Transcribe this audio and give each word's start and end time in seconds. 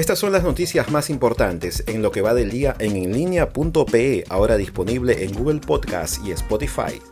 Estas 0.00 0.18
son 0.18 0.32
las 0.32 0.44
noticias 0.44 0.90
más 0.90 1.10
importantes 1.10 1.84
en 1.86 2.00
lo 2.00 2.10
que 2.10 2.22
va 2.22 2.32
del 2.32 2.50
día 2.50 2.74
en 2.78 2.96
enlinea.pe, 2.96 4.24
ahora 4.30 4.56
disponible 4.56 5.24
en 5.24 5.34
Google 5.34 5.60
Podcast 5.60 6.24
y 6.24 6.30
Spotify. 6.30 7.02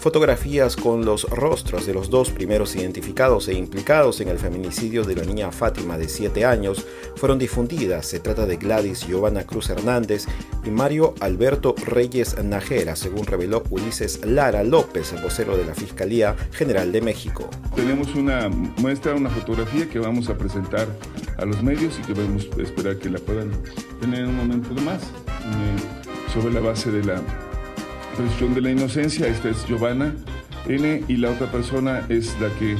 Fotografías 0.00 0.76
con 0.76 1.04
los 1.04 1.28
rostros 1.28 1.84
de 1.84 1.92
los 1.92 2.08
dos 2.08 2.30
primeros 2.30 2.74
identificados 2.74 3.48
e 3.48 3.52
implicados 3.52 4.22
en 4.22 4.28
el 4.28 4.38
feminicidio 4.38 5.04
de 5.04 5.14
la 5.14 5.24
niña 5.24 5.52
Fátima 5.52 5.98
de 5.98 6.08
7 6.08 6.46
años 6.46 6.86
fueron 7.16 7.38
difundidas. 7.38 8.06
Se 8.06 8.18
trata 8.18 8.46
de 8.46 8.56
Gladys 8.56 9.06
Giovanna 9.06 9.44
Cruz 9.44 9.68
Hernández 9.68 10.24
y 10.64 10.70
Mario 10.70 11.14
Alberto 11.20 11.74
Reyes 11.84 12.42
Najera, 12.42 12.96
según 12.96 13.26
reveló 13.26 13.62
Ulises 13.68 14.24
Lara 14.24 14.64
López, 14.64 15.14
vocero 15.22 15.54
de 15.58 15.66
la 15.66 15.74
Fiscalía 15.74 16.34
General 16.52 16.90
de 16.92 17.02
México. 17.02 17.50
Tenemos 17.76 18.14
una 18.14 18.48
muestra, 18.48 19.14
una 19.14 19.28
fotografía 19.28 19.86
que 19.86 19.98
vamos 19.98 20.30
a 20.30 20.38
presentar 20.38 20.88
a 21.36 21.44
los 21.44 21.62
medios 21.62 21.98
y 21.98 22.02
que 22.06 22.14
vamos 22.14 22.48
a 22.58 22.62
esperar 22.62 22.96
que 22.96 23.10
la 23.10 23.18
puedan 23.18 23.50
tener 24.00 24.20
en 24.20 24.30
un 24.30 24.36
momento 24.36 24.72
más 24.80 25.02
eh, 25.02 26.32
sobre 26.32 26.54
la 26.54 26.60
base 26.60 26.90
de 26.90 27.04
la 27.04 27.22
presunción 28.16 28.54
de 28.54 28.60
la 28.60 28.70
inocencia. 28.70 29.26
Esta 29.26 29.50
es 29.50 29.66
Giovanna 29.66 30.14
N 30.66 31.04
y 31.08 31.16
la 31.16 31.30
otra 31.30 31.50
persona 31.50 32.06
es 32.08 32.38
la 32.40 32.48
que 32.58 32.76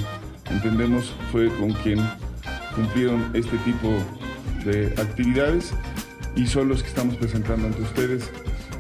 entendemos 0.51 1.15
fue 1.33 1.49
con 1.57 1.73
quien 1.73 1.99
cumplieron 2.75 3.31
este 3.35 3.57
tipo 3.59 3.89
de 4.65 4.87
actividades 5.01 5.73
y 6.37 6.47
son 6.47 6.69
los 6.69 6.83
que 6.83 6.89
estamos 6.89 7.17
presentando 7.17 7.67
ante 7.67 7.83
ustedes 7.83 8.31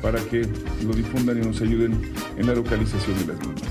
para 0.02 0.20
que 0.20 0.46
lo 0.84 0.92
difundan 0.95 1.42
y 1.42 1.46
nos 1.46 1.60
ayuden 1.60 2.12
en 2.36 2.46
la 2.46 2.54
localización 2.54 3.18
de 3.18 3.32
las 3.32 3.46
mismas. 3.46 3.70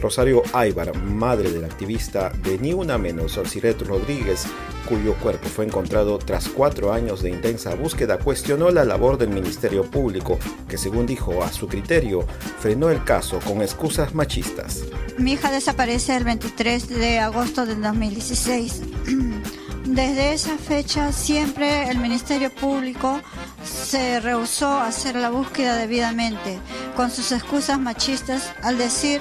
Rosario 0.00 0.42
Aybar, 0.52 0.96
madre 0.96 1.50
del 1.50 1.64
activista 1.64 2.30
de 2.44 2.58
Ni 2.58 2.72
Una 2.72 2.98
Menos, 2.98 3.36
Alciret 3.36 3.82
Rodríguez, 3.82 4.46
cuyo 4.88 5.14
cuerpo 5.14 5.48
fue 5.48 5.66
encontrado 5.66 6.18
tras 6.18 6.48
cuatro 6.48 6.92
años 6.92 7.22
de 7.22 7.30
intensa 7.30 7.74
búsqueda, 7.74 8.18
cuestionó 8.18 8.70
la 8.70 8.84
labor 8.84 9.18
del 9.18 9.28
Ministerio 9.28 9.84
Público, 9.84 10.38
que 10.66 10.78
según 10.78 11.06
dijo 11.06 11.42
a 11.42 11.52
su 11.52 11.68
criterio, 11.68 12.26
frenó 12.58 12.88
el 12.88 13.04
caso 13.04 13.38
con 13.40 13.60
excusas 13.60 14.14
machistas. 14.14 14.84
Mi 15.18 15.32
hija 15.32 15.50
desaparece 15.50 16.16
el 16.16 16.24
23 16.24 16.88
de 16.88 17.18
agosto 17.18 17.66
del 17.66 17.82
2016. 17.82 18.82
Desde 19.84 20.32
esa 20.32 20.56
fecha 20.56 21.12
siempre 21.12 21.88
el 21.90 21.98
Ministerio 21.98 22.50
Público 22.50 23.20
se 23.64 24.20
rehusó 24.20 24.68
a 24.68 24.86
hacer 24.86 25.16
la 25.16 25.30
búsqueda 25.30 25.76
debidamente, 25.76 26.58
con 26.96 27.10
sus 27.10 27.32
excusas 27.32 27.78
machistas 27.78 28.52
al 28.62 28.78
decir 28.78 29.20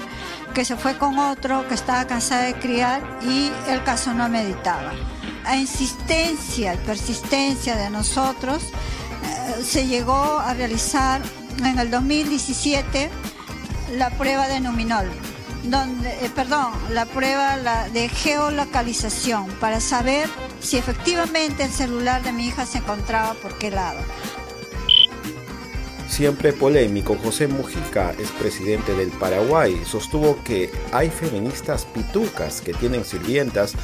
que 0.54 0.66
se 0.66 0.76
fue 0.76 0.98
con 0.98 1.20
otro, 1.20 1.68
que 1.68 1.74
estaba 1.74 2.06
cansada 2.06 2.44
de 2.44 2.56
criar 2.56 3.02
y 3.22 3.52
el 3.70 3.84
caso 3.84 4.14
no 4.14 4.28
meditaba. 4.30 4.92
Insistencia 5.56 6.74
y 6.74 6.78
persistencia 6.78 7.76
de 7.76 7.90
nosotros, 7.90 8.64
eh, 8.64 9.64
se 9.64 9.88
llegó 9.88 10.40
a 10.40 10.54
realizar 10.54 11.22
en 11.64 11.80
el 11.80 11.90
2017 11.90 13.10
la 13.96 14.10
prueba 14.12 14.48
de 14.48 14.60
Numinol, 14.60 15.10
donde, 15.64 16.10
eh, 16.10 16.30
perdón, 16.36 16.74
la 16.92 17.06
prueba 17.06 17.58
de 17.90 18.10
geolocalización 18.10 19.48
para 19.60 19.80
saber 19.80 20.30
si 20.60 20.78
efectivamente 20.78 21.64
el 21.64 21.72
celular 21.72 22.24
de 22.24 22.34
mi 22.34 22.48
hija 22.48 22.66
se 22.66 22.80
encontraba 22.80 23.34
por 23.36 23.58
qué 23.58 23.72
lado. 23.72 24.00
Siempre 26.10 26.54
polémico, 26.54 27.18
José 27.22 27.48
Mujica, 27.48 28.14
presidente 28.40 28.94
del 28.96 29.10
Paraguay, 29.10 29.84
sostuvo 29.86 30.42
que 30.44 30.72
hay 30.92 31.10
feministas 31.10 31.86
pitucas 31.86 32.62
que 32.62 32.74
tienen 32.74 33.06
sirvientas 33.06 33.76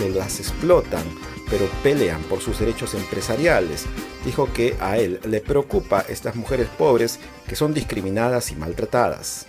que 0.00 0.10
las 0.10 0.40
explotan, 0.40 1.04
pero 1.50 1.66
pelean 1.82 2.22
por 2.22 2.40
sus 2.40 2.58
derechos 2.58 2.94
empresariales. 2.94 3.86
Dijo 4.24 4.48
que 4.52 4.76
a 4.80 4.98
él 4.98 5.20
le 5.28 5.40
preocupa 5.40 6.04
estas 6.08 6.36
mujeres 6.36 6.68
pobres 6.78 7.18
que 7.46 7.56
son 7.56 7.74
discriminadas 7.74 8.50
y 8.50 8.56
maltratadas. 8.56 9.46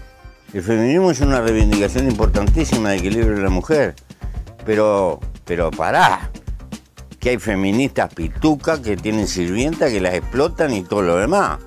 El 0.54 0.62
feminismo 0.62 1.12
es 1.12 1.22
una 1.22 1.40
reivindicación 1.40 2.10
importantísima 2.10 2.90
de 2.90 2.98
equilibrio 2.98 3.36
de 3.36 3.44
la 3.44 3.50
mujer, 3.50 3.96
pero, 4.66 5.20
pero 5.46 5.72
pará, 5.72 6.30
que 7.20 7.30
hay 7.30 7.38
feministas 7.38 8.14
pitucas 8.14 8.80
que 8.80 8.98
tienen 8.98 9.28
sirvientas 9.28 9.92
que 9.92 10.02
las 10.02 10.16
explotan 10.16 10.74
y 10.74 10.84
todo 10.84 11.04
lo 11.04 11.16
demás 11.16 11.60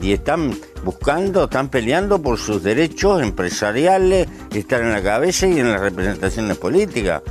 y 0.00 0.12
están 0.12 0.56
buscando, 0.84 1.44
están 1.44 1.68
peleando 1.68 2.20
por 2.22 2.38
sus 2.38 2.62
derechos 2.62 3.22
empresariales, 3.22 4.28
estar 4.52 4.80
en 4.82 4.92
la 4.92 5.02
cabeza 5.02 5.46
y 5.46 5.58
en 5.58 5.70
las 5.70 5.80
representaciones 5.80 6.56
políticas. 6.56 7.22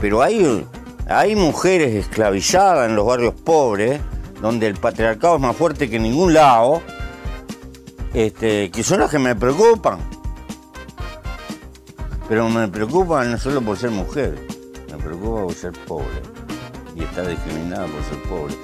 Pero 0.00 0.22
hay, 0.22 0.66
hay 1.08 1.34
mujeres 1.34 1.94
esclavizadas 1.94 2.88
en 2.88 2.96
los 2.96 3.06
barrios 3.06 3.34
pobres, 3.34 4.00
donde 4.40 4.66
el 4.66 4.74
patriarcado 4.76 5.36
es 5.36 5.40
más 5.40 5.56
fuerte 5.56 5.90
que 5.90 5.96
en 5.96 6.04
ningún 6.04 6.34
lado, 6.34 6.82
este, 8.14 8.70
que 8.70 8.82
son 8.82 9.00
las 9.00 9.10
que 9.10 9.18
me 9.18 9.34
preocupan. 9.34 9.98
Pero 12.28 12.48
me 12.48 12.68
preocupan 12.68 13.32
no 13.32 13.38
solo 13.38 13.60
por 13.62 13.76
ser 13.76 13.90
mujer, 13.90 14.38
me 14.90 14.98
preocupa 14.98 15.42
por 15.44 15.54
ser 15.54 15.72
pobre 15.86 16.22
y 16.94 17.02
estar 17.02 17.26
discriminada 17.26 17.86
por 17.86 18.02
ser 18.04 18.22
pobre. 18.28 18.54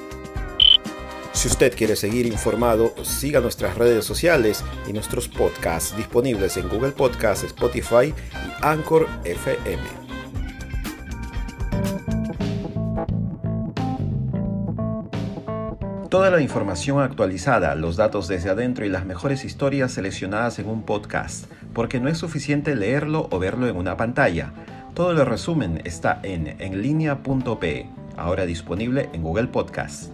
Si 1.32 1.48
usted 1.48 1.76
quiere 1.76 1.96
seguir 1.96 2.26
informado, 2.26 2.94
siga 3.02 3.40
nuestras 3.40 3.76
redes 3.76 4.04
sociales 4.04 4.64
y 4.86 4.92
nuestros 4.92 5.28
podcasts 5.28 5.96
disponibles 5.96 6.56
en 6.56 6.68
Google 6.68 6.92
Podcasts, 6.92 7.44
Spotify 7.44 8.14
y 8.32 8.64
Anchor 8.64 9.08
FM. 9.24 10.03
Toda 16.14 16.30
la 16.30 16.40
información 16.40 17.00
actualizada, 17.00 17.74
los 17.74 17.96
datos 17.96 18.28
desde 18.28 18.48
adentro 18.48 18.86
y 18.86 18.88
las 18.88 19.04
mejores 19.04 19.44
historias 19.44 19.90
seleccionadas 19.90 20.60
en 20.60 20.68
un 20.68 20.84
podcast, 20.84 21.46
porque 21.72 21.98
no 21.98 22.08
es 22.08 22.18
suficiente 22.18 22.76
leerlo 22.76 23.26
o 23.32 23.40
verlo 23.40 23.66
en 23.66 23.74
una 23.74 23.96
pantalla. 23.96 24.52
Todo 24.94 25.10
el 25.10 25.26
resumen 25.26 25.82
está 25.84 26.20
en 26.22 26.54
enlinea.pe, 26.60 27.88
ahora 28.16 28.46
disponible 28.46 29.10
en 29.12 29.24
Google 29.24 29.48
Podcasts. 29.48 30.12